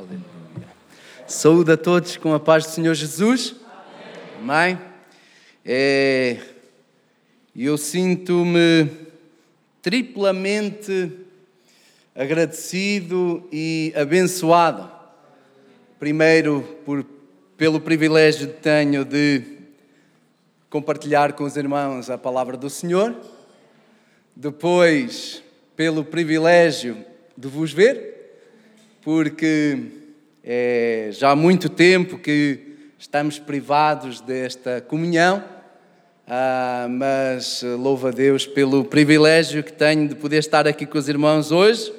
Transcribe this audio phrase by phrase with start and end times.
[0.00, 0.24] Aleluia.
[1.26, 3.54] Saúde a todos com a paz do Senhor Jesus.
[4.38, 4.78] Amém.
[5.62, 6.38] É,
[7.54, 8.90] eu sinto-me
[9.82, 11.12] triplamente
[12.14, 14.90] agradecido e abençoado.
[15.98, 17.04] Primeiro, por,
[17.58, 19.42] pelo privilégio que tenho de
[20.70, 23.14] compartilhar com os irmãos a palavra do Senhor.
[24.34, 25.42] Depois,
[25.76, 27.04] pelo privilégio
[27.36, 28.09] de vos ver
[29.02, 29.78] porque
[30.42, 32.58] é já há muito tempo que
[32.98, 35.42] estamos privados desta comunhão,
[36.26, 41.08] ah, mas louvo a Deus pelo privilégio que tenho de poder estar aqui com os
[41.08, 41.92] irmãos hoje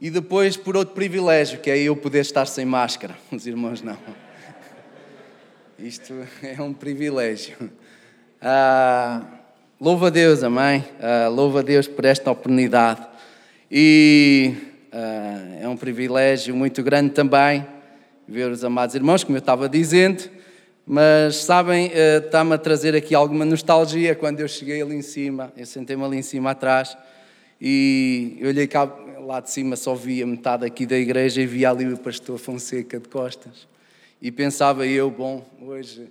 [0.00, 3.16] e depois por outro privilégio, que é eu poder estar sem máscara.
[3.32, 3.96] Os irmãos não.
[5.78, 7.70] Isto é um privilégio.
[8.40, 9.22] Ah,
[9.80, 10.84] louvo a Deus, amém?
[11.00, 13.06] Ah, louvo a Deus por esta oportunidade.
[13.70, 14.54] E
[15.60, 17.66] é um privilégio muito grande também
[18.28, 20.28] ver os amados irmãos, como eu estava dizendo,
[20.84, 25.52] mas sabem, uh, está-me a trazer aqui alguma nostalgia quando eu cheguei ali em cima,
[25.56, 26.96] eu sentei-me ali em cima atrás
[27.60, 28.84] e eu olhei cá,
[29.20, 32.98] lá de cima só via metade aqui da igreja e via ali o pastor Fonseca
[32.98, 33.68] de costas
[34.20, 36.02] e pensava eu, bom, hoje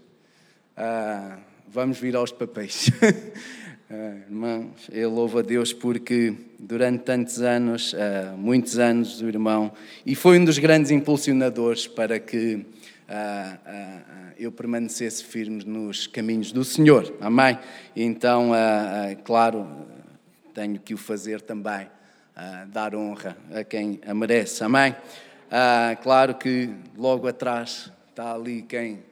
[0.77, 2.89] uh, vamos vir aos papéis.
[3.87, 9.71] Uh, irmãos, eu louvo a Deus porque durante tantos anos, uh, muitos anos, o irmão,
[10.03, 16.63] e foi um dos grandes impulsionadores para que uh, eu permanecesse firme nos caminhos do
[16.65, 17.13] Senhor.
[17.21, 17.59] Amém?
[17.95, 18.51] Então,
[19.23, 19.67] claro,
[20.51, 21.87] tenho que o fazer também,
[22.67, 24.63] dar honra a quem a merece.
[24.63, 24.95] Amém?
[26.01, 29.03] claro que logo atrás está ali quem?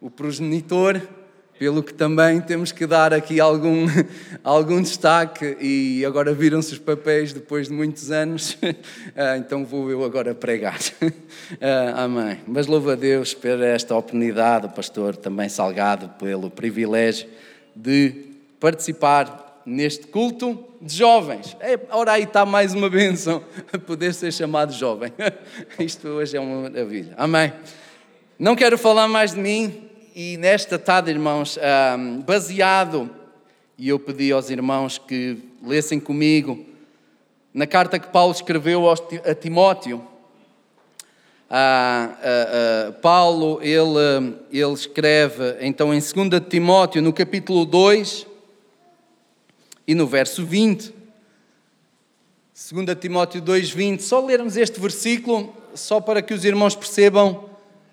[0.00, 1.00] O progenitor
[1.60, 3.84] pelo que também temos que dar aqui algum,
[4.42, 5.58] algum destaque.
[5.60, 8.56] E agora viram-se os papéis depois de muitos anos,
[9.14, 10.78] ah, então vou eu agora pregar.
[11.60, 12.38] Ah, amém.
[12.46, 17.28] Mas louvo a Deus por esta oportunidade, pastor também Salgado, pelo privilégio
[17.74, 18.14] de
[18.60, 21.56] participar neste culto de jovens.
[21.60, 23.42] É, ora aí está mais uma bênção,
[23.84, 25.12] poder ser chamado jovem.
[25.78, 27.14] Isto hoje é uma maravilha.
[27.16, 27.52] Amém.
[28.38, 31.58] Não quero falar mais de mim, e nesta tarde, irmãos,
[32.24, 33.10] baseado,
[33.76, 36.64] e eu pedi aos irmãos que lessem comigo,
[37.52, 40.06] na carta que Paulo escreveu a Timóteo,
[43.02, 46.12] Paulo, ele, ele escreve então em 2
[46.48, 48.26] Timóteo, no capítulo 2
[49.86, 50.94] e no verso 20.
[52.72, 54.02] 2 Timóteo 2, 20.
[54.02, 57.49] Só lermos este versículo, só para que os irmãos percebam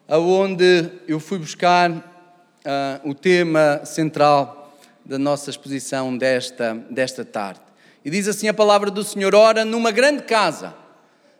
[0.08, 4.74] aonde eu fui buscar uh, o tema central
[5.04, 7.62] da nossa exposição desta, desta tarde.
[8.04, 10.74] E diz assim a palavra do Senhor: Ora, numa grande casa,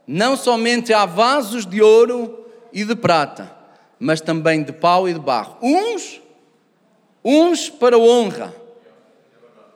[0.06, 3.52] não somente há vasos de ouro e de prata,
[4.00, 5.58] mas também de pau e de barro.
[5.62, 6.22] Uns,
[7.24, 8.54] uns para honra,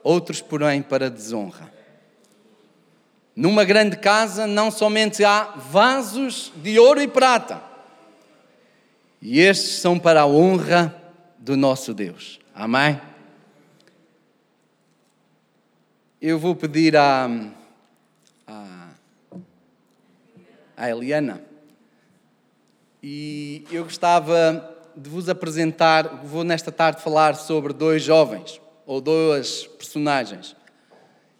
[0.02, 1.72] outros, porém, para desonra.
[3.34, 7.71] Numa grande casa não somente há vasos de ouro e prata,
[9.22, 11.00] e estes são para a honra
[11.38, 12.40] do nosso Deus.
[12.52, 13.00] Amém?
[16.20, 17.30] Eu vou pedir a,
[18.44, 18.88] a,
[20.76, 21.40] a Eliana
[23.00, 29.68] e eu gostava de vos apresentar, vou nesta tarde falar sobre dois jovens ou duas
[29.68, 30.56] personagens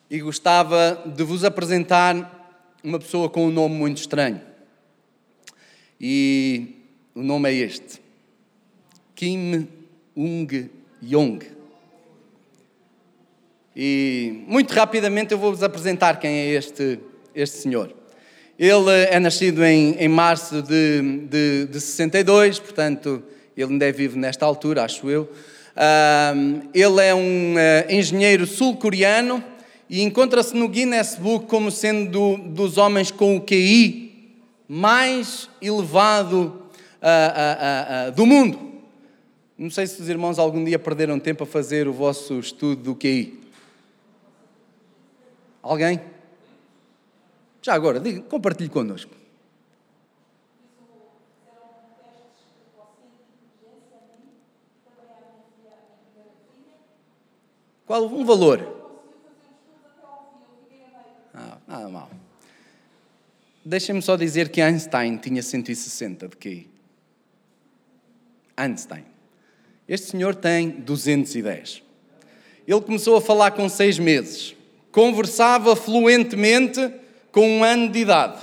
[0.08, 4.40] e gostava de vos apresentar uma pessoa com um nome muito estranho.
[6.00, 6.81] E
[7.14, 8.00] o nome é este:
[9.14, 9.68] Kim
[10.16, 10.70] Ung
[11.02, 11.40] Yong.
[13.74, 16.98] E muito rapidamente eu vou-vos apresentar quem é este,
[17.34, 17.94] este senhor.
[18.58, 23.22] Ele é nascido em, em março de, de, de 62, portanto,
[23.56, 25.28] ele ainda é vivo nesta altura, acho eu.
[26.74, 29.42] Ele é um uh, engenheiro sul-coreano
[29.88, 34.12] e encontra-se no Guinness Book como sendo dos homens com o QI
[34.68, 36.61] mais elevado
[37.02, 38.72] uh, uh, do mundo.
[39.58, 42.94] Não sei se os irmãos algum dia perderam tempo a fazer o vosso estudo do
[42.96, 43.40] QI.
[45.62, 46.00] Alguém?
[47.60, 49.14] Já agora, diga, compartilhe connosco.
[57.86, 58.80] Qual um valor?
[61.34, 62.10] Ah, nada mal.
[63.64, 66.71] Deixem-me só dizer que Einstein tinha 160 de QI.
[68.56, 69.04] Einstein.
[69.88, 71.82] Este senhor tem 210.
[72.66, 74.54] Ele começou a falar com seis meses.
[74.90, 76.92] Conversava fluentemente
[77.30, 78.38] com um ano de idade.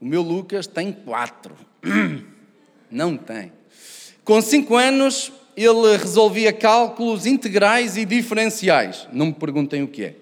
[0.00, 1.54] O meu Lucas tem quatro.
[2.90, 3.52] Não tem.
[4.24, 9.08] Com cinco anos, ele resolvia cálculos integrais e diferenciais.
[9.12, 10.14] Não me perguntem o que é.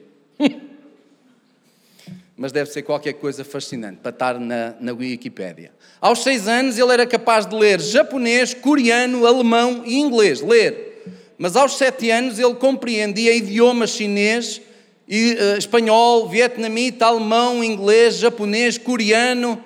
[2.37, 5.71] Mas deve ser qualquer coisa fascinante para estar na, na Wikipédia.
[6.01, 10.41] Aos seis anos, ele era capaz de ler japonês, coreano, alemão e inglês.
[10.41, 11.05] Ler.
[11.39, 14.61] Mas aos sete anos, ele compreendia idiomas chinês,
[15.07, 19.63] e, uh, espanhol, vietnamita, alemão, inglês, japonês, coreano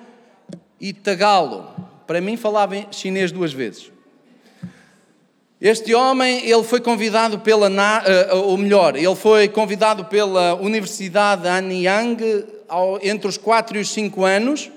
[0.80, 1.68] e tagalo.
[2.06, 3.90] Para mim, falava chinês duas vezes.
[5.60, 12.57] Este homem, ele foi convidado pela, uh, ou melhor, ele foi convidado pela Universidade Anyang
[13.02, 14.70] entre os 4 e os 5 anos,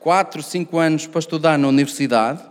[0.00, 2.42] 4, 5 anos para estudar na universidade.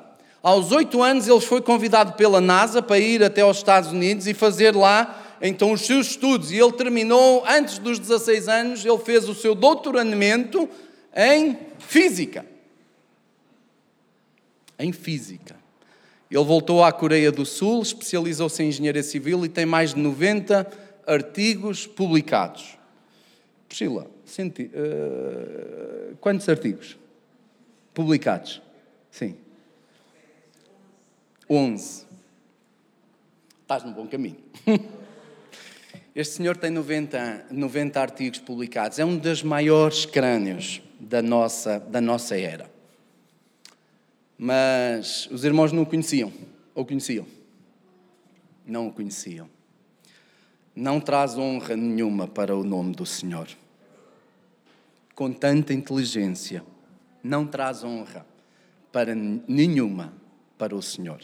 [0.42, 4.34] Aos 8 anos ele foi convidado pela NASA para ir até aos Estados Unidos e
[4.34, 9.28] fazer lá então os seus estudos e ele terminou antes dos 16 anos, ele fez
[9.28, 10.70] o seu doutoramento
[11.14, 12.46] em física.
[14.80, 15.58] Em física.
[16.32, 20.66] Ele voltou à Coreia do Sul, especializou-se em engenharia civil e tem mais de 90
[21.06, 22.78] artigos publicados.
[23.68, 26.98] Priscila, senti, uh, quantos artigos
[27.94, 28.62] publicados?
[29.12, 29.36] Sim.
[31.50, 32.06] 11.
[33.62, 34.38] Estás no bom caminho.
[36.16, 39.00] Este senhor tem 90, 90 artigos publicados.
[39.00, 42.70] É um dos maiores crânios da nossa, da nossa era.
[44.38, 46.32] Mas os irmãos não o conheciam.
[46.76, 47.26] Ou conheciam?
[48.64, 49.50] Não o conheciam.
[50.76, 53.48] Não traz honra nenhuma para o nome do Senhor.
[55.15, 56.63] Com tanta inteligência,
[57.24, 58.25] não traz honra
[58.92, 60.13] para nenhuma
[60.57, 61.19] para o Senhor.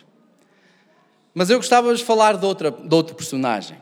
[1.33, 3.77] Mas eu gostava de falar de, outra, de outro personagem.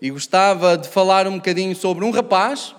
[0.00, 2.74] E gostava de falar um bocadinho sobre um rapaz,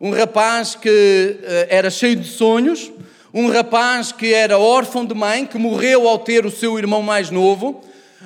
[0.00, 2.90] um rapaz que uh, era cheio de sonhos,
[3.32, 7.30] um rapaz que era órfão de mãe, que morreu ao ter o seu irmão mais
[7.30, 7.80] novo,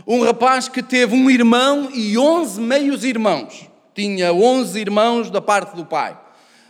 [0.07, 3.69] um rapaz que teve um irmão e onze meios irmãos.
[3.95, 6.24] Tinha onze irmãos da parte do pai.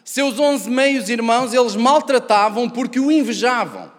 [0.05, 3.91] Seus onze meios irmãos eles maltratavam porque o invejavam.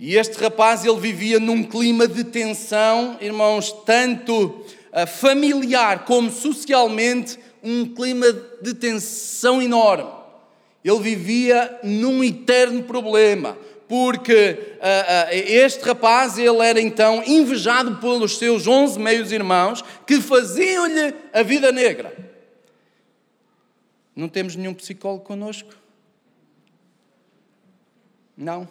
[0.00, 7.38] E este rapaz ele vivia num clima de tensão, irmãos, tanto eh, familiar como socialmente
[7.62, 8.26] um clima
[8.62, 10.10] de tensão enorme.
[10.84, 13.58] Ele vivia num eterno problema,
[13.88, 20.20] porque uh, uh, este rapaz ele era então invejado pelos seus onze meios irmãos que
[20.20, 22.27] faziam-lhe a vida negra.
[24.18, 25.74] Não temos nenhum psicólogo conosco?
[28.36, 28.68] Não.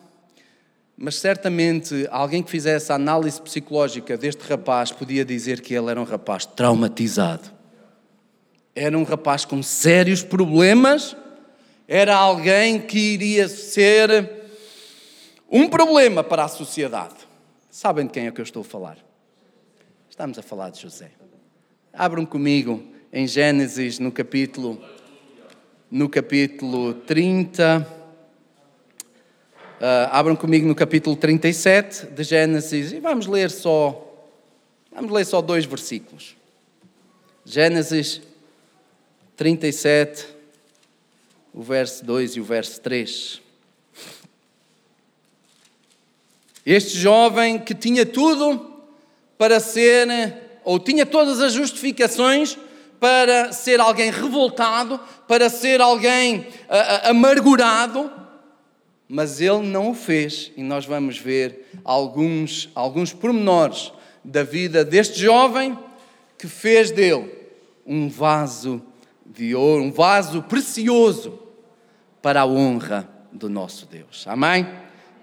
[0.98, 6.02] Mas certamente alguém que fizesse a análise psicológica deste rapaz podia dizer que ele era
[6.02, 7.52] um rapaz traumatizado.
[8.76, 11.16] Era um rapaz com sérios problemas
[11.88, 14.30] era alguém que iria ser
[15.50, 17.16] um problema para a sociedade.
[17.72, 18.98] Sabem de quem é que eu estou a falar?
[20.10, 21.12] Estamos a falar de José.
[21.94, 22.84] Abram comigo
[23.14, 24.84] em Gênesis, no capítulo,
[25.90, 27.88] no capítulo 30.
[29.80, 34.28] Uh, ah, abram comigo no capítulo 37 de Gênesis e vamos ler só,
[34.92, 36.36] vamos ler só dois versículos.
[37.46, 38.22] Gênesis
[39.38, 40.26] 37,
[41.54, 43.42] o verso 2 e o verso 3.
[46.66, 48.74] Este jovem que tinha tudo
[49.38, 50.08] para ser,
[50.66, 52.58] ou tinha todas as justificações
[53.00, 56.48] para ser alguém revoltado, para ser alguém
[57.04, 58.12] amargurado,
[59.08, 60.52] mas ele não o fez.
[60.58, 63.92] E nós vamos ver alguns, alguns pormenores
[64.24, 65.78] da vida deste jovem
[66.38, 67.32] que fez dele
[67.86, 68.82] um vaso
[69.26, 71.40] de ouro, um vaso precioso
[72.22, 74.26] para a honra do nosso Deus.
[74.28, 74.68] Amém?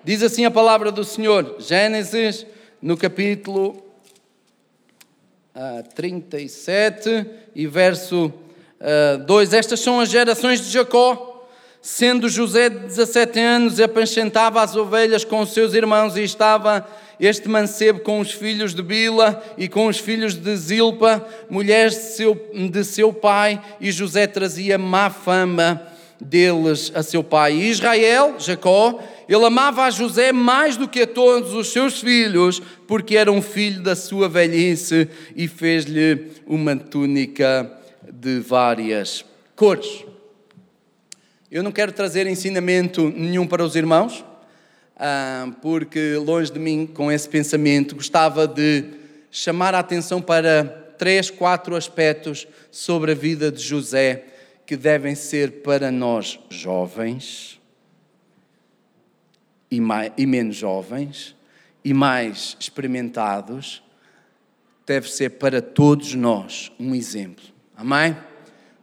[0.02, 2.46] Diz assim a palavra do Senhor, Gênesis,
[2.80, 3.83] no capítulo uh,
[5.94, 8.32] 37 e verso uh,
[8.80, 9.52] ah, 2.
[9.52, 11.30] Estas são as gerações de Jacó.
[11.80, 16.88] Sendo José de 17 anos, apacentava as ovelhas com os seus irmãos e estava
[17.20, 22.02] este mancebo com os filhos de Bila e com os filhos de Zilpa, mulheres de
[22.14, 27.54] seu, de seu pai, e José trazia má fama deles a seu pai.
[27.54, 32.60] E Israel, Jacó, ele amava a José mais do que a todos os seus filhos,
[32.86, 37.70] porque era um filho da sua velhice e fez-lhe uma túnica
[38.12, 39.24] de várias
[39.56, 40.04] cores.
[41.50, 44.24] Eu não quero trazer ensinamento nenhum para os irmãos,
[44.96, 48.84] ah, porque longe de mim com esse pensamento, gostava de
[49.30, 50.64] chamar a atenção para
[50.98, 54.33] três, quatro aspectos sobre a vida de José
[54.66, 57.60] que devem ser para nós jovens,
[59.70, 61.34] e, mais, e menos jovens
[61.84, 63.82] e mais experimentados,
[64.86, 67.44] deve ser para todos nós um exemplo.
[67.76, 68.16] Amém?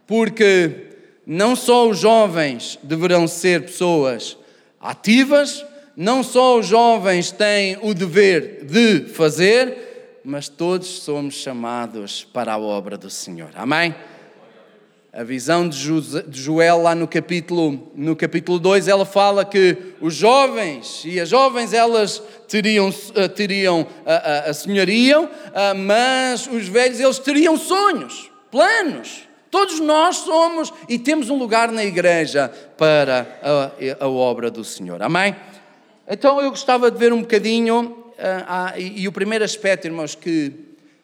[0.06, 0.90] Porque
[1.26, 4.36] não só os jovens deverão ser pessoas
[4.80, 5.64] ativas,
[5.96, 12.58] não só os jovens têm o dever de fazer, mas todos somos chamados para a
[12.58, 13.50] obra do Senhor.
[13.54, 13.94] Amém?
[15.14, 15.78] A visão de
[16.30, 21.74] Joel lá no capítulo, no capítulo 2, ela fala que os jovens e as jovens
[21.74, 29.28] elas teriam, eh, teriam a, a, a eh, mas os velhos eles teriam sonhos, planos.
[29.50, 35.02] Todos nós somos e temos um lugar na igreja para a, a obra do Senhor.
[35.02, 35.36] Amém?
[36.08, 38.14] Então eu gostava de ver um bocadinho,
[38.78, 40.54] e, e o primeiro aspecto, irmãos, que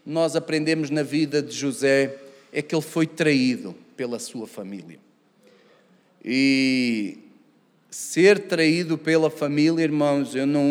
[0.07, 2.15] nós aprendemos na vida de José
[2.51, 5.01] é que ele foi traído pela sua família.
[6.25, 7.19] E
[7.91, 10.63] ser traído pela família, irmãos, eu não,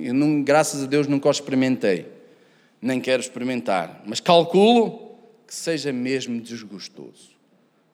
[0.00, 2.06] eu não, graças a Deus, nunca o experimentei,
[2.82, 7.38] nem quero experimentar, mas calculo que seja mesmo desgostoso.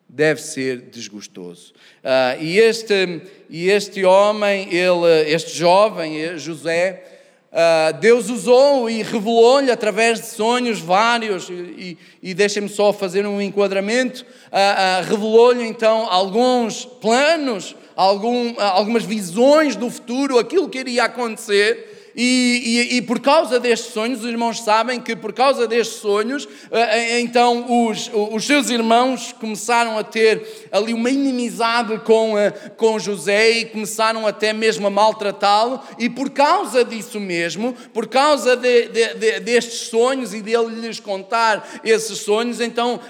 [0.08, 1.74] Deve ser desgostoso.
[2.02, 7.13] Uh, e, este, e este homem, ele, este jovem, José,
[7.54, 13.24] Uh, Deus usou e revelou-lhe através de sonhos vários, e, e, e deixem-me só fazer
[13.28, 20.80] um enquadramento, uh, uh, revelou-lhe então alguns planos, algum, algumas visões do futuro, aquilo que
[20.80, 25.66] iria acontecer, e, e, e, por causa destes sonhos, os irmãos sabem que por causa
[25.66, 31.98] destes sonhos, eh, eh, então os, os seus irmãos começaram a ter ali uma inimizade
[32.00, 37.74] com, eh, com José e começaram até mesmo a maltratá-lo, e por causa disso mesmo,
[37.92, 43.00] por causa de, de, de, destes sonhos e dele lhes contar esses sonhos, então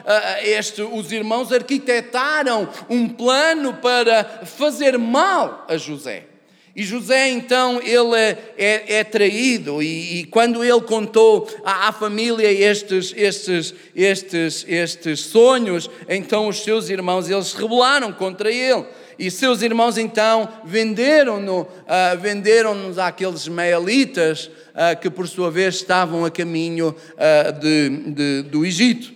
[0.43, 6.34] este, os irmãos arquitetaram um plano para fazer mal a José.
[6.77, 11.93] E José, então, ele é, é, é traído, e, e, quando ele contou à, à,
[11.93, 18.87] família estes, estes, estes, estes sonhos, então os seus irmãos, eles se rebelaram contra ele.
[19.17, 26.25] E seus irmãos, então, venderam-no, uh, venderam-nos àqueles mealitas, uh, que por sua vez estavam
[26.25, 29.14] a caminho uh, de, de, do Egito.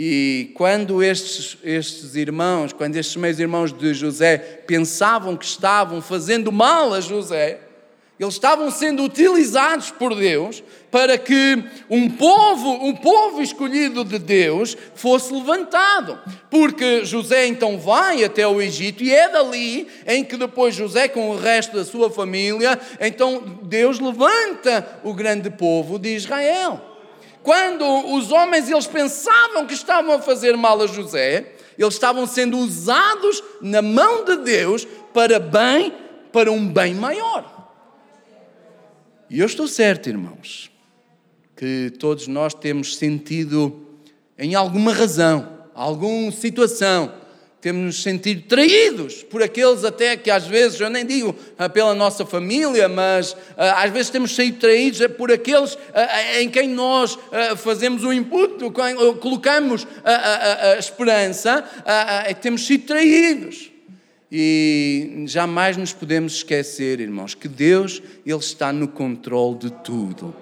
[0.00, 6.52] E quando estes, estes irmãos, quando estes meus irmãos de José pensavam que estavam fazendo
[6.52, 7.58] mal a José,
[8.16, 14.76] eles estavam sendo utilizados por Deus para que um povo, um povo escolhido de Deus,
[14.94, 16.16] fosse levantado.
[16.48, 21.30] Porque José então vai até o Egito e é dali em que depois José, com
[21.30, 26.97] o resto da sua família, então Deus levanta o grande povo de Israel
[27.48, 32.58] quando os homens eles pensavam que estavam a fazer mal a José, eles estavam sendo
[32.58, 35.94] usados na mão de Deus para bem,
[36.30, 37.72] para um bem maior.
[39.30, 40.70] E eu estou certo, irmãos,
[41.56, 43.80] que todos nós temos sentido
[44.36, 47.14] em alguma razão, alguma situação,
[47.60, 51.94] temos nos sentido traídos por aqueles até que às vezes, eu nem digo ah, pela
[51.94, 57.18] nossa família, mas ah, às vezes temos sido traídos por aqueles ah, em quem nós
[57.56, 58.58] fazemos o input,
[59.20, 61.64] colocamos a, esperança,
[62.40, 63.70] temos sido traídos.
[64.30, 70.34] E jamais nos podemos esquecer, irmãos, que Deus ele está no controle de tudo.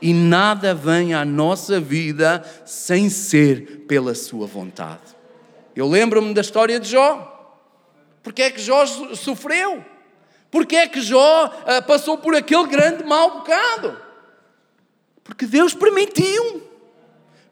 [0.00, 5.11] E nada vem à nossa vida sem ser pela sua vontade.
[5.74, 7.28] Eu lembro-me da história de Jó.
[8.22, 9.84] Porque é que Jó sofreu?
[10.50, 13.96] Porque é que Jó uh, passou por aquele grande mau bocado?
[15.24, 16.62] Porque Deus permitiu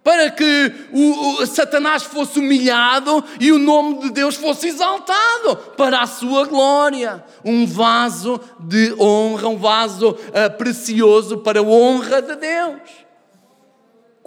[0.03, 6.00] para que o, o, Satanás fosse humilhado e o nome de Deus fosse exaltado para
[6.00, 7.25] a sua glória.
[7.45, 13.00] Um vaso de honra, um vaso uh, precioso para a honra de Deus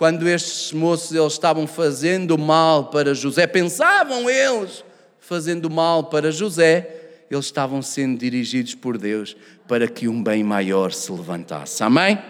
[0.04, 4.84] quando estes moços eles estavam fazendo mal para José, pensavam eles
[5.18, 9.34] fazendo mal para José, eles estavam sendo dirigidos por Deus
[9.66, 11.82] para que um bem maior se levantasse.
[11.86, 12.22] Amém?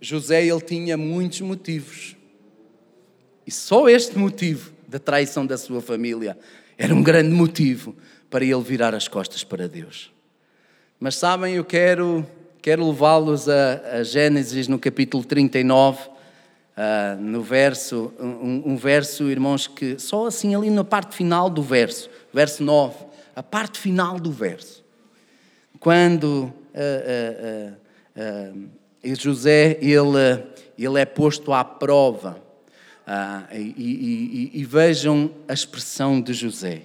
[0.00, 2.16] José ele tinha muitos motivos.
[3.46, 6.36] E só este motivo da traição da sua família
[6.76, 7.94] era um grande motivo
[8.28, 10.12] para ele virar as costas para Deus.
[10.98, 12.26] Mas sabem, eu quero
[12.66, 16.10] Quero levá-los a, a, Gênesis no capítulo 39, uh,
[16.76, 21.62] ah, no verso, um, um, verso, irmãos, que só assim ali na parte final do
[21.62, 23.04] verso, verso 9,
[23.36, 24.82] a parte final do verso.
[25.78, 27.72] Quando uh,
[28.16, 30.44] uh, José, ele,
[30.76, 32.42] ele é posto à prova,
[33.52, 36.82] e, e, e, e vejam a expressão de José.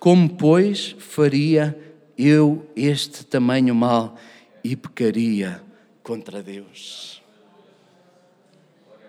[0.00, 1.78] Como, pois, faria
[2.18, 4.16] eu este tamanho mal
[4.64, 5.62] e pecaria
[6.02, 7.22] contra Deus?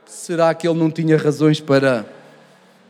[0.06, 2.06] Será que ele não tinha razões para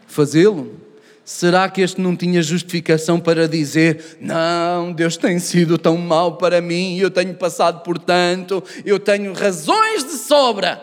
[0.07, 0.79] fazê-lo?
[1.25, 6.61] Será que este não tinha justificação para dizer: Não, Deus tem sido tão mau para
[6.61, 10.81] mim, eu tenho passado por tanto, eu tenho razões de sobra?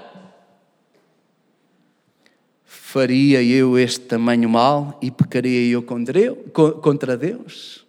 [2.64, 7.87] Faria eu este tamanho mal e pecaria eu contra Deus?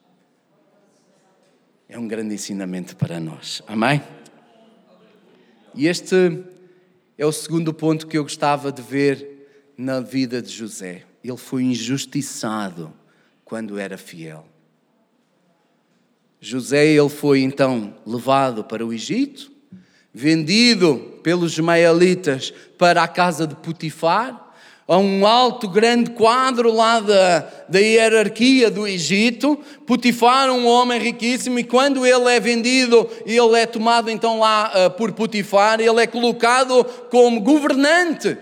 [1.91, 4.01] É um grande ensinamento para nós, amém?
[5.75, 6.41] E este
[7.17, 11.63] é o segundo ponto que eu gostava de ver na vida de José ele foi
[11.63, 12.93] injustiçado
[13.43, 14.45] quando era fiel.
[16.39, 19.51] José ele foi então levado para o Egito,
[20.13, 24.50] vendido pelos ismaelitas para a casa de Potifar,
[24.91, 29.57] a um alto, grande quadro lá da, da hierarquia do Egito.
[29.87, 34.91] Potifar, um homem riquíssimo, e quando ele é vendido ele é tomado então lá uh,
[34.91, 38.37] por Potifar, ele é colocado como governante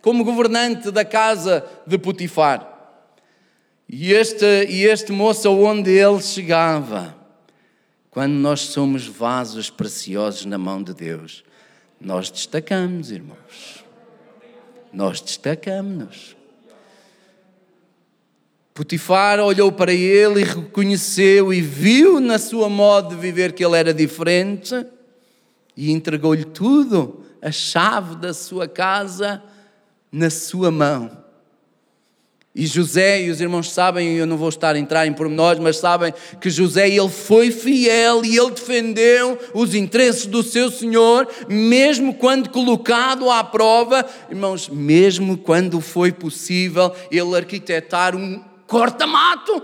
[0.00, 2.66] como governante da casa de Potifar.
[3.88, 7.16] E este, e este moço, aonde ele chegava,
[8.10, 11.44] quando nós somos vasos preciosos na mão de Deus,
[12.00, 13.87] nós destacamos, irmãos.
[14.92, 16.36] Nós destacamos-nos.
[18.72, 23.76] Potifar olhou para ele e reconheceu e viu na sua modo de viver que ele
[23.76, 24.86] era diferente
[25.76, 29.42] e entregou-lhe tudo, a chave da sua casa
[30.10, 31.24] na sua mão.
[32.58, 35.76] E José, e os irmãos sabem, eu não vou estar a entrar em pormenores, mas
[35.76, 42.14] sabem que José, ele foi fiel e ele defendeu os interesses do seu Senhor, mesmo
[42.14, 49.62] quando colocado à prova, irmãos, mesmo quando foi possível ele arquitetar um corta-mato,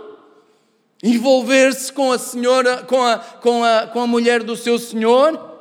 [1.02, 5.53] envolver-se com a senhora, com a, com, a, com a mulher do seu Senhor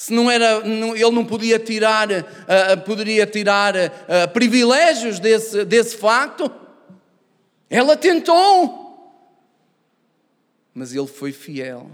[0.00, 6.50] se não era, ele não podia tirar, uh, poderia tirar uh, privilégios desse, desse facto.
[7.68, 9.14] Ela tentou,
[10.72, 11.90] mas ele foi fiel.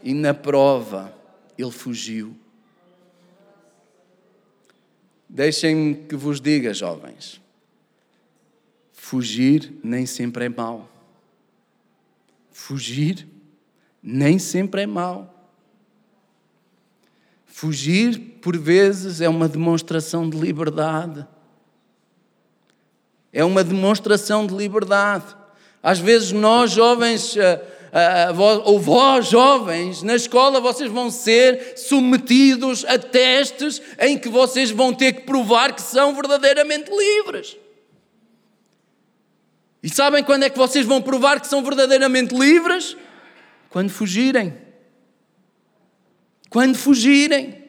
[0.00, 1.12] E na prova,
[1.58, 2.36] ele fugiu.
[5.28, 7.40] Deixem-me que vos diga, jovens:
[8.92, 10.88] fugir nem sempre é mau.
[12.52, 13.26] Fugir
[14.00, 15.35] nem sempre é mau.
[17.56, 21.26] Fugir, por vezes, é uma demonstração de liberdade.
[23.32, 25.24] É uma demonstração de liberdade.
[25.82, 27.64] Às vezes, nós jovens, eh,
[27.94, 28.28] eh,
[28.62, 34.92] ou vós jovens, na escola, vocês vão ser submetidos a testes em que vocês vão
[34.92, 37.56] ter que provar que são verdadeiramente livres.
[39.82, 42.98] E sabem quando é que vocês vão provar que são verdadeiramente livres?
[43.70, 44.65] Quando fugirem
[46.56, 47.66] quando fugirem.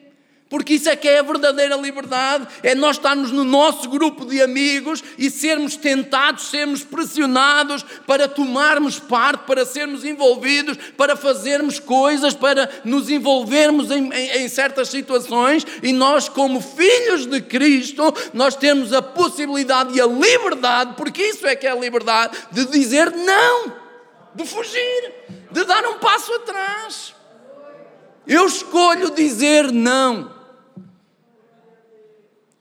[0.48, 4.40] Porque isso é que é a verdadeira liberdade, é nós estarmos no nosso grupo de
[4.40, 12.32] amigos e sermos tentados, sermos pressionados para tomarmos parte, para sermos envolvidos, para fazermos coisas,
[12.32, 18.56] para nos envolvermos em, em, em certas situações e nós, como filhos de Cristo, nós
[18.56, 23.14] temos a possibilidade e a liberdade, porque isso é que é a liberdade, de dizer
[23.14, 23.70] não,
[24.34, 25.12] de fugir,
[25.50, 27.17] de dar um passo atrás.
[28.28, 30.30] Eu escolho dizer não.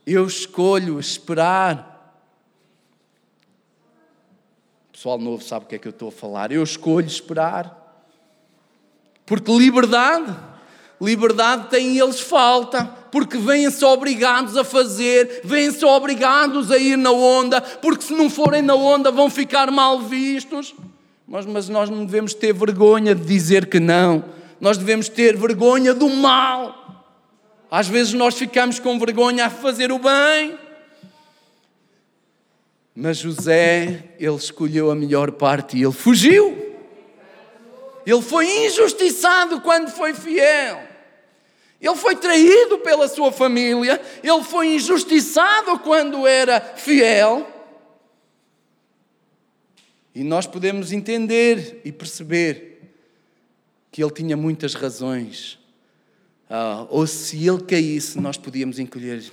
[0.05, 2.15] Eu escolho esperar.
[4.87, 6.53] O pessoal novo sabe o que é que eu estou a falar.
[6.53, 7.85] Eu escolho esperar.
[9.25, 10.33] Porque liberdade,
[11.01, 17.59] liberdade tem eles falta, porque vêm-se obrigados a fazer, vêm-se obrigados a ir na onda,
[17.59, 20.73] porque se não forem na onda vão ficar mal vistos.
[21.27, 25.93] Mas, mas nós não devemos ter vergonha de dizer que não nós devemos ter vergonha
[25.93, 27.05] do mal.
[27.69, 30.57] Às vezes nós ficamos com vergonha a fazer o bem.
[32.95, 36.75] Mas José, ele escolheu a melhor parte e ele fugiu.
[38.05, 40.81] Ele foi injustiçado quando foi fiel.
[41.79, 44.01] Ele foi traído pela sua família.
[44.23, 47.45] Ele foi injustiçado quando era fiel.
[50.15, 52.76] E nós podemos entender e perceber
[53.91, 55.59] que ele tinha muitas razões.
[56.49, 59.23] Ah, ou se ele caísse, nós podíamos encolher,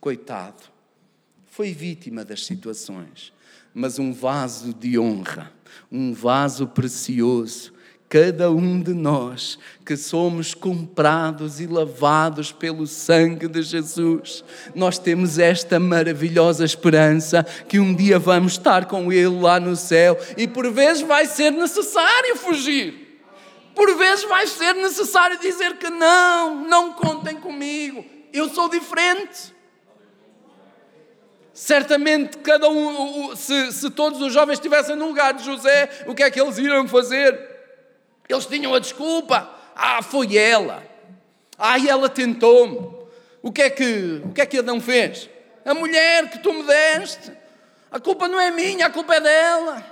[0.00, 0.62] coitado,
[1.46, 3.32] foi vítima das situações,
[3.72, 5.52] mas um vaso de honra,
[5.90, 7.72] um vaso precioso
[8.08, 15.38] cada um de nós que somos comprados e lavados pelo sangue de Jesus, nós temos
[15.38, 20.70] esta maravilhosa esperança que um dia vamos estar com Ele lá no céu e por
[20.70, 23.05] vezes vai ser necessário fugir.
[23.76, 29.54] Por vezes vai ser necessário dizer que não, não contem comigo, eu sou diferente.
[31.52, 36.22] Certamente, cada um, se, se todos os jovens estivessem no lugar de José, o que
[36.22, 37.38] é que eles iriam fazer?
[38.26, 39.46] Eles tinham a desculpa.
[39.74, 40.82] Ah, foi ela.
[41.58, 42.78] Ah, ela tentou-me.
[43.42, 45.28] O que é que, o que é que Adão fez?
[45.66, 47.30] A mulher que tu me deste.
[47.92, 49.84] A culpa não é minha, a culpa é dela.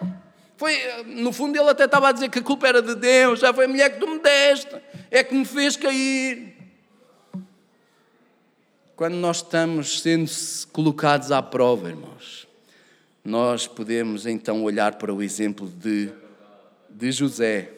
[0.56, 3.52] Foi, no fundo ele até estava a dizer que a culpa era de Deus, já
[3.52, 4.76] foi a mulher que tu me deste,
[5.10, 6.54] é que me fez cair.
[8.94, 10.30] Quando nós estamos sendo
[10.70, 12.46] colocados à prova, irmãos,
[13.24, 16.12] nós podemos então olhar para o exemplo de,
[16.88, 17.72] de José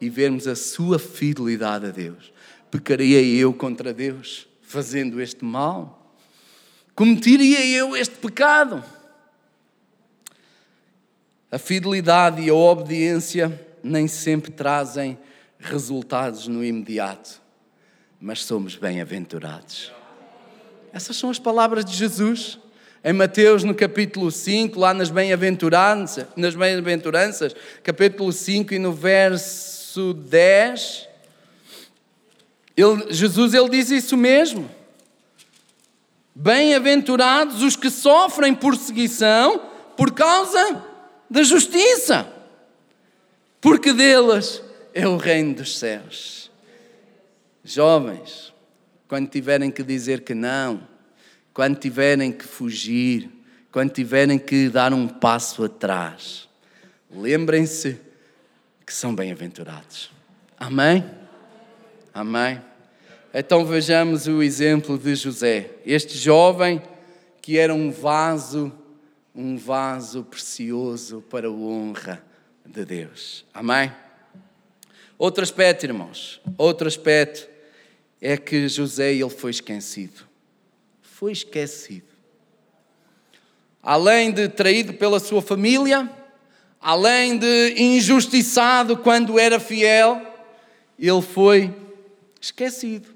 [0.00, 2.32] e vermos a sua fidelidade a Deus.
[2.70, 6.16] Pecaria eu contra Deus fazendo este mal?
[6.94, 8.82] Cometeria eu este pecado?
[11.50, 15.18] A fidelidade e a obediência nem sempre trazem
[15.58, 17.40] resultados no imediato,
[18.20, 19.92] mas somos bem-aventurados.
[20.92, 22.58] Essas são as palavras de Jesus.
[23.02, 29.80] Em Mateus, no capítulo 5, lá nas bem-aventuranças, nas bem-aventuranças, capítulo 5 e no verso
[29.90, 31.08] verso 10,
[32.76, 34.70] ele, Jesus ele diz isso mesmo.
[36.34, 39.60] Bem-aventurados os que sofrem perseguição
[39.96, 40.84] por causa
[41.30, 42.30] da justiça,
[43.60, 44.62] porque deles
[44.92, 46.50] é o reino dos céus.
[47.62, 48.52] Jovens,
[49.06, 50.86] quando tiverem que dizer que não,
[51.54, 53.30] quando tiverem que fugir,
[53.70, 56.48] quando tiverem que dar um passo atrás,
[57.10, 57.98] lembrem-se
[58.84, 60.10] que são bem-aventurados.
[60.58, 61.08] Amém?
[62.12, 62.60] Amém?
[63.32, 66.82] Então vejamos o exemplo de José, este jovem
[67.40, 68.72] que era um vaso,
[69.34, 72.24] um vaso precioso para a honra
[72.64, 73.44] de Deus.
[73.52, 73.92] Amém?
[75.18, 77.48] Outro aspecto, irmãos, outro aspecto
[78.20, 80.26] é que José ele foi esquecido.
[81.02, 82.08] Foi esquecido.
[83.82, 86.10] Além de traído pela sua família,
[86.80, 90.20] além de injustiçado quando era fiel,
[90.98, 91.74] ele foi
[92.40, 93.14] esquecido.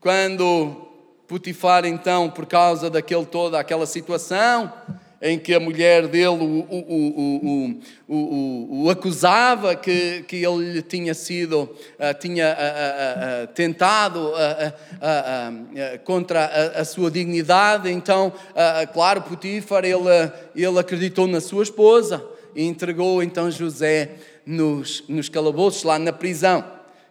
[0.00, 0.89] Quando
[1.30, 4.72] Putifar, então, por causa daquele toda aquela situação
[5.22, 11.62] em que a mulher dele o, o, o, o acusava que, que ele tinha sido,
[11.62, 14.32] uh, tinha uh, uh, tentado
[16.02, 18.32] contra a, a, sua dignidade, então,
[18.92, 20.00] claro, Putifar, ele,
[20.56, 22.24] ele acreditou na sua esposa
[22.56, 26.64] e entregou então José nos, nos calabouços, lá na prisão.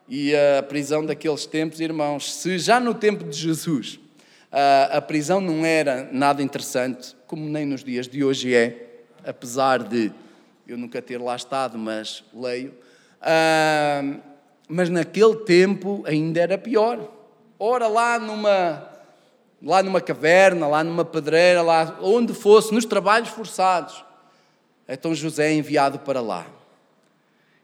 [0.09, 3.97] E a prisão daqueles tempos, irmãos, se já no tempo de Jesus
[4.51, 10.11] a prisão não era nada interessante, como nem nos dias de hoje é, apesar de
[10.67, 12.73] eu nunca ter lá estado, mas leio.
[14.67, 16.99] Mas naquele tempo ainda era pior.
[17.57, 18.87] Ora, lá numa,
[19.61, 24.05] lá numa caverna, lá numa pedreira, lá onde fosse, nos trabalhos forçados.
[24.87, 26.47] Então José é enviado para lá.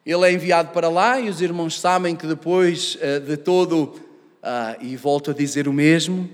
[0.06, 4.78] Ele é enviado para lá e os irmãos sabem que depois uh, de todo, uh,
[4.80, 6.30] e volto a dizer o mesmo,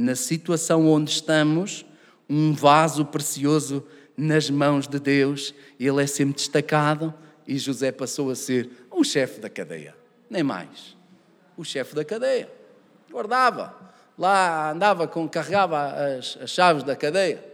[0.00, 1.84] na situação onde estamos,
[2.28, 3.86] um vaso precioso
[4.16, 7.12] nas mãos de Deus, ele é sempre destacado
[7.46, 9.94] e José passou a ser o chefe da cadeia,
[10.28, 10.96] nem mais.
[11.56, 12.50] O chefe da cadeia.
[13.10, 13.74] Guardava,
[14.16, 17.44] lá andava, com, carregava as, as chaves da cadeia.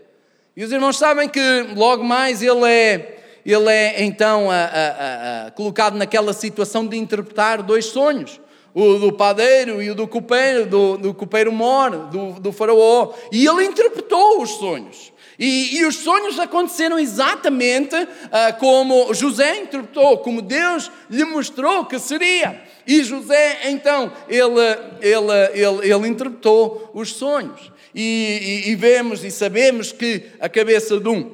[0.57, 1.41] E os irmãos sabem que
[1.75, 7.63] logo mais ele é, ele é então a, a, a, colocado naquela situação de interpretar
[7.63, 8.41] dois sonhos
[8.79, 13.47] o do padeiro e o do copeiro, do, do copeiro mor, do, do faraó, e
[13.47, 15.15] ele interpretou os sonhos.
[15.39, 21.99] E, e, os sonhos aconteceram exatamente uh, como José interpretou, como Deus lhe mostrou que
[21.99, 22.63] seria.
[22.87, 24.61] E José, então, ele,
[25.01, 27.73] ele, ele, ele interpretou os sonhos.
[27.95, 31.33] E, e, e, vemos e sabemos que a cabeça de um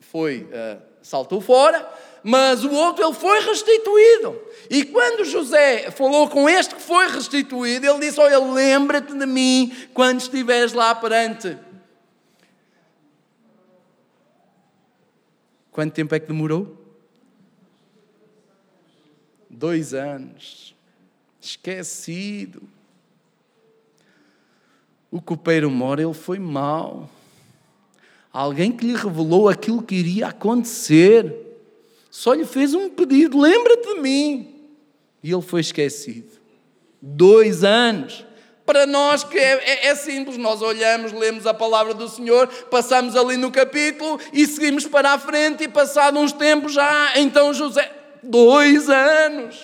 [0.00, 1.88] foi, uh, saltou fora,
[2.22, 4.40] mas o outro ele foi restituído.
[4.70, 9.72] E quando José falou com este que foi restituído, ele disse: Olha, lembra-te de mim
[9.92, 11.58] quando estiveres lá perante.
[15.70, 16.78] Quanto tempo é que demorou?
[19.48, 20.74] Dois anos.
[21.40, 22.62] Esquecido.
[25.10, 27.10] O copeiro mora, ele foi mau.
[28.32, 31.41] Alguém que lhe revelou aquilo que iria acontecer
[32.12, 34.54] Só lhe fez um pedido: lembra-te de mim.
[35.22, 36.30] E ele foi esquecido.
[37.00, 38.26] Dois anos.
[38.66, 43.16] Para nós que é, é, é, simples, nós olhamos, lemos a palavra do Senhor, passamos
[43.16, 47.90] ali no capítulo e seguimos para a frente e passado uns tempos já, então José,
[48.22, 49.60] dois anos.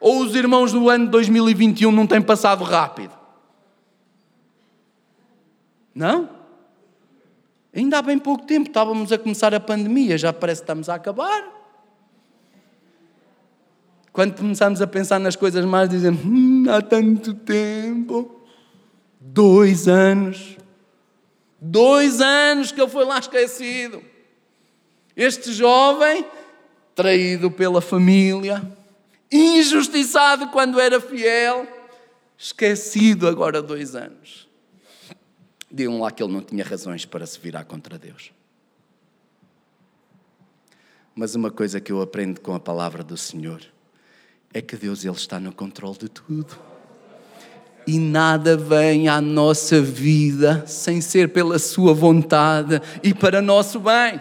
[0.00, 3.16] Ou os irmãos do ano 2021 não têm passado rápido?
[5.94, 6.41] Não?
[7.74, 10.94] Ainda há bem pouco tempo estávamos a começar a pandemia, já parece que estamos a
[10.94, 11.62] acabar.
[14.12, 18.42] Quando começamos a pensar nas coisas mais, dizemos: hum, há tanto tempo
[19.18, 20.58] dois anos.
[21.58, 24.02] Dois anos que ele foi lá esquecido.
[25.16, 26.26] Este jovem,
[26.94, 28.62] traído pela família,
[29.30, 31.66] injustiçado quando era fiel,
[32.36, 34.48] esquecido agora dois anos.
[35.72, 38.30] Digam lá que ele não tinha razões para se virar contra Deus.
[41.14, 43.62] Mas uma coisa que eu aprendo com a palavra do Senhor
[44.52, 46.58] é que Deus ele está no controle de tudo.
[47.86, 54.20] E nada vem à nossa vida sem ser pela sua vontade e para nosso bem.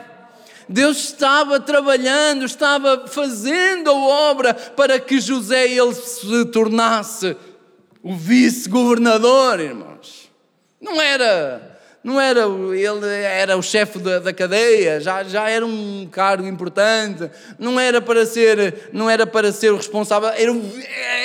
[0.67, 7.35] Deus estava trabalhando, estava fazendo a obra para que José ele se tornasse
[8.01, 10.20] o vice-governador, irmãos.
[10.81, 11.71] Não era
[12.03, 17.29] não era, ele era o chefe da, da, cadeia, já, já era um cargo importante,
[17.59, 20.51] não era para ser, não era para ser o responsável, era,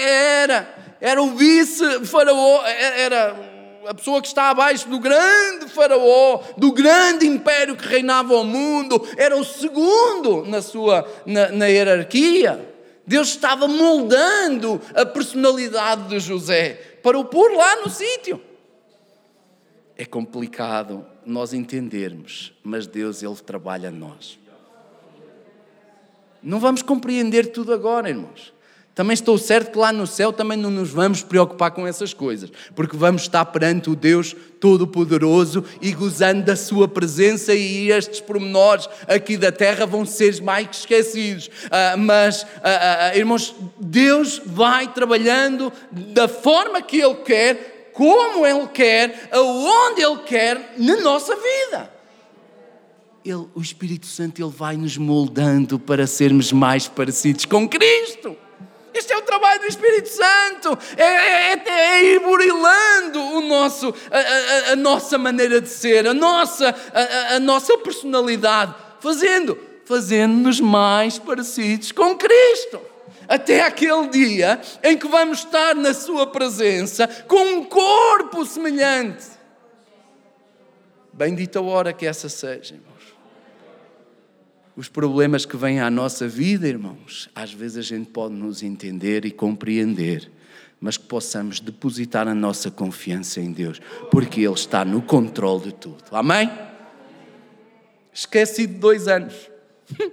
[0.03, 3.35] era, era o vice-faraó, era
[3.87, 9.03] a pessoa que está abaixo do grande faraó, do grande império que reinava o mundo,
[9.17, 12.75] era o segundo na sua na, na hierarquia.
[13.07, 18.43] Deus estava moldando a personalidade de José para o pôr lá no sítio
[19.97, 24.39] é complicado nós entendermos, mas Deus, Ele trabalha em nós.
[26.43, 28.55] Não vamos compreender tudo agora, irmãos.
[28.97, 32.51] Também estou certo que lá no céu também não nos vamos preocupar com essas coisas,
[32.75, 38.89] porque vamos estar perante o Deus Todo-Poderoso e gozando da Sua presença, e estes pormenores
[39.07, 41.49] aqui da terra vão ser mais que esquecidos.
[41.49, 48.67] Uh, mas, uh, uh, irmãos, Deus vai trabalhando da forma que Ele quer, como Ele
[48.69, 51.91] quer, aonde Ele quer, na nossa vida.
[53.25, 58.37] Ele, o Espírito Santo ele vai nos moldando para sermos mais parecidos com Cristo.
[58.93, 63.95] Este é o trabalho do Espírito Santo, é, é, é, é ir burilando o nosso,
[64.11, 70.61] a, a, a, nossa maneira de ser, a nossa, a, a nossa personalidade, fazendo, fazendo-nos
[70.61, 72.96] mais parecidos com Cristo
[73.29, 79.27] até aquele dia em que vamos estar na Sua presença com um corpo semelhante.
[81.13, 82.97] Bendita a hora que essa seja, irmãos.
[84.77, 89.25] Os problemas que vêm à nossa vida, irmãos, às vezes a gente pode nos entender
[89.25, 90.31] e compreender,
[90.79, 95.73] mas que possamos depositar a nossa confiança em Deus, porque Ele está no controle de
[95.73, 96.05] tudo.
[96.13, 96.51] Amém?
[98.13, 99.51] Esqueci de dois anos.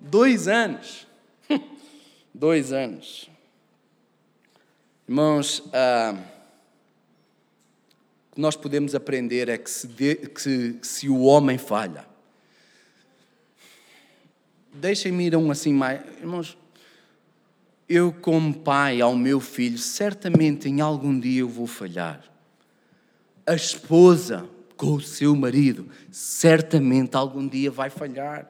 [0.00, 1.06] dois anos
[2.34, 3.28] dois anos.
[5.08, 6.14] Irmãos, ah,
[8.30, 12.06] o que nós podemos aprender é que se, de, que, se o homem falha,
[14.72, 16.00] deixem-me ir um assim mais.
[16.18, 16.56] Irmãos,
[17.88, 22.22] eu, como pai ao meu filho, certamente em algum dia eu vou falhar.
[23.44, 28.48] A esposa com o seu marido, certamente algum dia vai falhar.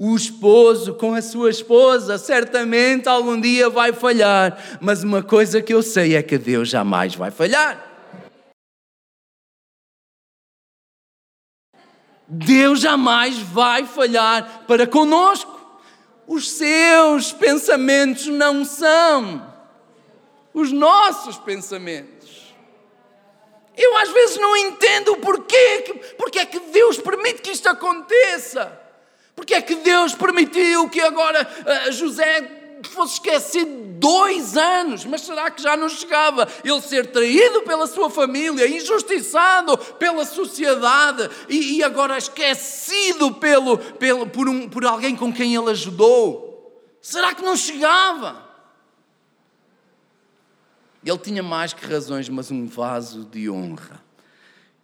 [0.00, 5.74] O esposo com a sua esposa certamente algum dia vai falhar, mas uma coisa que
[5.74, 7.84] eu sei é que Deus jamais vai falhar.
[12.28, 15.58] Deus jamais vai falhar para conosco.
[16.28, 19.52] Os seus pensamentos não são
[20.54, 22.54] os nossos pensamentos.
[23.76, 28.77] Eu às vezes não entendo o porquê, porque é que Deus permite que isto aconteça.
[29.38, 31.48] Porque é que Deus permitiu que agora
[31.88, 37.62] uh, José fosse esquecido dois anos, mas será que já não chegava ele ser traído
[37.62, 44.84] pela sua família, injustiçado pela sociedade e, e agora esquecido pelo, pelo, por, um, por
[44.84, 46.98] alguém com quem ele ajudou?
[47.00, 48.44] Será que não chegava?
[51.04, 54.02] Ele tinha mais que razões, mas um vaso de honra.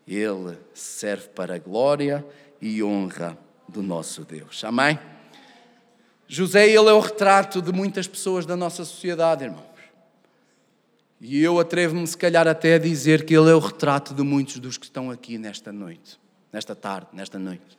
[0.07, 2.25] Ele serve para glória
[2.61, 3.37] e honra
[3.68, 4.62] do nosso Deus.
[4.64, 4.98] Amém?
[6.29, 9.74] José, ele é o retrato de muitas pessoas da nossa sociedade, irmãos.
[11.20, 14.59] E eu atrevo-me, se calhar, até a dizer que ele é o retrato de muitos
[14.59, 16.20] dos que estão aqui nesta noite,
[16.53, 17.79] nesta tarde, nesta noite.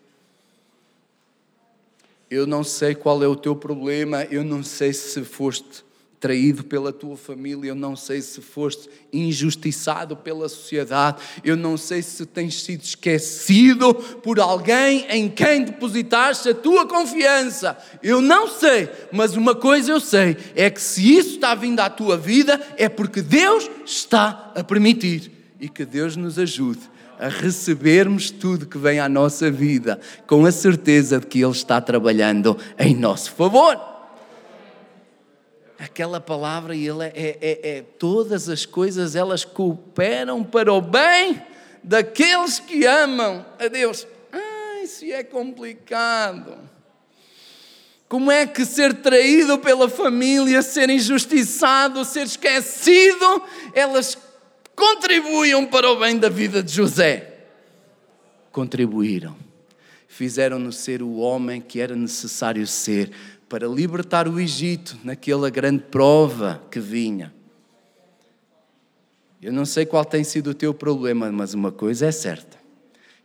[2.30, 5.85] Eu não sei qual é o teu problema, eu não sei se foste
[6.26, 12.02] traído pela tua família, eu não sei se foste injustiçado pela sociedade, eu não sei
[12.02, 17.78] se tens sido esquecido por alguém em quem depositaste a tua confiança.
[18.02, 21.92] Eu não sei, mas uma coisa eu sei: é que se isso está vindo à
[21.92, 28.32] tua vida, é porque Deus está a permitir e que Deus nos ajude a recebermos
[28.32, 32.96] tudo que vem à nossa vida com a certeza de que Ele está trabalhando em
[32.96, 33.94] nosso favor
[35.78, 40.82] aquela palavra e ele é, é, é, é, todas as coisas elas cooperam para o
[40.82, 41.42] bem
[41.84, 44.08] daqueles que amam a Deus.
[44.32, 46.58] Ai, isso é complicado.
[48.08, 54.18] Como é que ser traído pela família, ser injustiçado, ser esquecido, elas
[54.76, 57.34] contribuíam para o bem da vida de José?
[58.52, 59.36] Contribuíram.
[60.08, 63.12] Fizeram-no ser o homem que era necessário ser
[63.48, 67.34] para libertar o Egito naquela grande prova que vinha.
[69.42, 72.58] Eu não sei qual tem sido o teu problema, mas uma coisa é certa.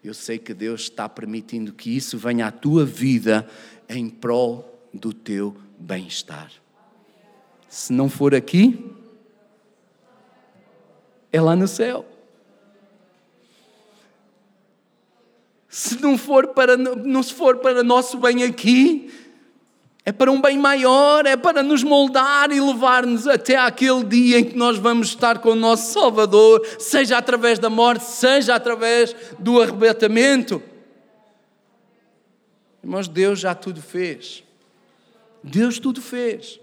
[0.02, 3.48] Eu sei que Deus está permitindo que isso venha à tua vida
[3.88, 6.50] em prol do teu bem-estar.
[7.68, 8.92] Se não for aqui,
[11.32, 12.04] é lá no céu.
[15.68, 19.10] Se não for para não se for para nosso bem aqui,
[20.04, 24.44] é para um bem maior, é para nos moldar e levar-nos até aquele dia em
[24.44, 29.60] que nós vamos estar com o nosso Salvador, seja através da morte, seja através do
[29.60, 30.62] arrebatamento.
[32.82, 34.42] Irmãos, Deus já tudo fez.
[35.44, 36.58] Deus tudo fez.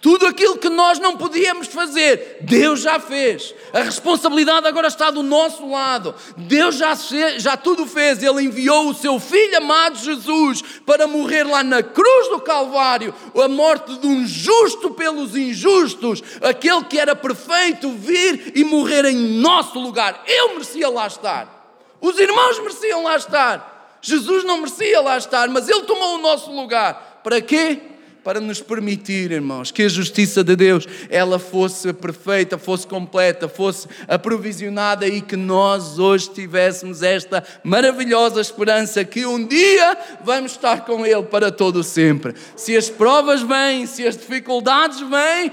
[0.00, 3.54] Tudo aquilo que nós não podíamos fazer, Deus já fez.
[3.70, 6.14] A responsabilidade agora está do nosso lado.
[6.38, 6.94] Deus já,
[7.36, 8.22] já tudo fez.
[8.22, 13.46] Ele enviou o seu Filho amado Jesus para morrer lá na cruz do Calvário a
[13.46, 16.22] morte de um justo pelos injustos.
[16.40, 20.24] Aquele que era perfeito vir e morrer em nosso lugar.
[20.26, 21.76] Eu merecia lá estar.
[22.00, 23.98] Os irmãos mereciam lá estar.
[24.00, 27.20] Jesus não merecia lá estar, mas Ele tomou o nosso lugar.
[27.22, 27.89] Para quê?
[28.22, 33.88] Para nos permitir, irmãos, que a justiça de Deus ela fosse perfeita, fosse completa, fosse
[34.06, 41.06] aprovisionada e que nós hoje tivéssemos esta maravilhosa esperança que um dia vamos estar com
[41.06, 42.34] Ele para todo sempre.
[42.56, 45.52] Se as provas vêm, se as dificuldades vêm,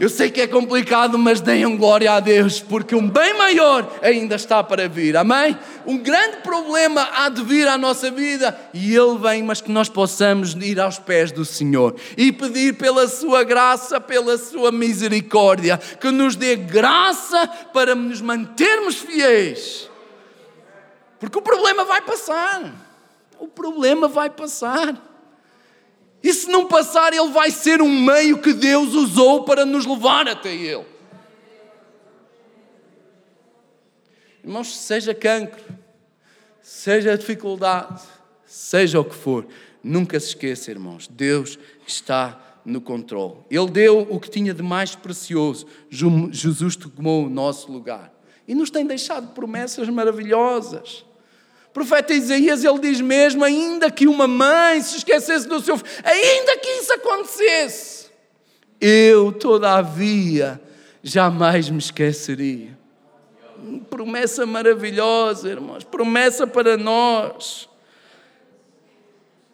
[0.00, 4.34] eu sei que é complicado, mas deem glória a Deus, porque um bem maior ainda
[4.34, 5.14] está para vir.
[5.14, 5.54] Amém?
[5.84, 9.90] Um grande problema há de vir à nossa vida e ele vem, mas que nós
[9.90, 16.10] possamos ir aos pés do Senhor e pedir pela sua graça, pela sua misericórdia, que
[16.10, 19.90] nos dê graça para nos mantermos fiéis.
[21.18, 22.72] Porque o problema vai passar.
[23.38, 25.09] O problema vai passar.
[26.22, 30.28] E se não passar, ele vai ser um meio que Deus usou para nos levar
[30.28, 30.84] até Ele.
[34.44, 35.62] Irmãos, seja cancro,
[36.62, 38.02] seja dificuldade,
[38.44, 39.46] seja o que for,
[39.82, 43.36] nunca se esqueça, irmãos, Deus está no controle.
[43.50, 45.66] Ele deu o que tinha de mais precioso.
[45.90, 48.12] Jesus tomou o nosso lugar.
[48.46, 51.04] E nos tem deixado promessas maravilhosas.
[51.70, 55.88] O profeta Isaías ele diz mesmo: ainda que uma mãe se esquecesse do seu filho,
[56.04, 58.10] ainda que isso acontecesse,
[58.80, 60.60] eu, todavia,
[61.00, 62.76] jamais me esqueceria.
[63.88, 67.68] Promessa maravilhosa, irmãos, promessa para nós.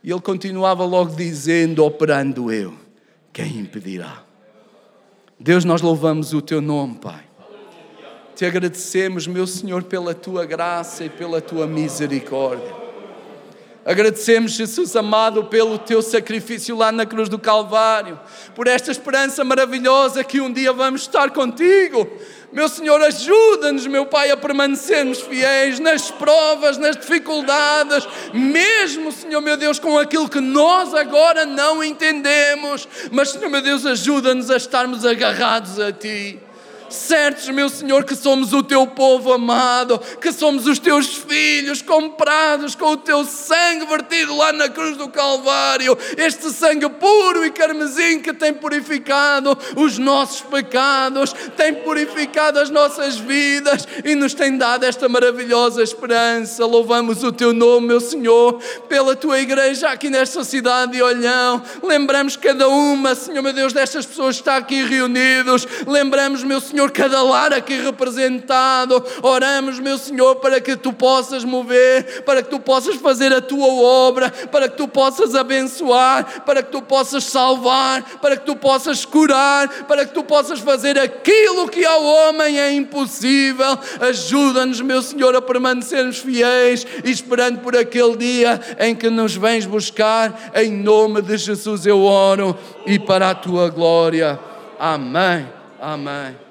[0.03, 2.73] E ele continuava logo dizendo: operando eu,
[3.31, 4.23] quem impedirá?
[5.39, 7.26] Deus, nós louvamos o teu nome, Pai.
[8.37, 12.71] Te agradecemos, meu Senhor, pela tua graça e pela tua misericórdia.
[13.83, 18.21] Agradecemos, Jesus amado, pelo teu sacrifício lá na cruz do Calvário,
[18.55, 22.07] por esta esperança maravilhosa que um dia vamos estar contigo.
[22.53, 29.57] Meu Senhor, ajuda-nos, meu Pai, a permanecermos fiéis nas provas, nas dificuldades, mesmo, Senhor meu
[29.57, 32.87] Deus, com aquilo que nós agora não entendemos.
[33.11, 36.39] Mas, Senhor meu Deus, ajuda-nos a estarmos agarrados a Ti
[36.91, 42.75] certos, meu Senhor, que somos o teu povo amado, que somos os teus filhos comprados
[42.75, 48.21] com o teu sangue vertido lá na cruz do Calvário, este sangue puro e carmesim
[48.21, 54.85] que tem purificado os nossos pecados, tem purificado as nossas vidas e nos tem dado
[54.85, 56.67] esta maravilhosa esperança.
[56.67, 61.63] Louvamos o teu nome, meu Senhor, pela tua igreja aqui nesta cidade de Olhão.
[61.83, 65.67] Lembramos cada uma, Senhor meu Deus, destas pessoas que está aqui reunidos.
[65.87, 69.03] Lembramos, meu Senhor, Senhor, cada lar aqui representado.
[69.23, 73.67] Oramos, meu Senhor, para que tu possas mover, para que tu possas fazer a tua
[73.67, 79.07] obra, para que tu possas abençoar, para que tu possas salvar, para que tu possas
[79.07, 83.79] curar, para que tu possas fazer aquilo que ao homem é impossível.
[83.99, 89.65] Ajuda-nos, meu Senhor, a permanecermos fiéis e esperando por aquele dia em que nos vens
[89.65, 90.53] buscar.
[90.55, 92.55] Em nome de Jesus eu oro
[92.85, 94.39] e para a tua glória.
[94.79, 95.49] Amém.
[95.81, 96.27] Amém.
[96.29, 96.46] Amém.